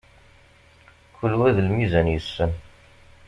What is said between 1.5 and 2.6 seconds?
d lmizan yessen.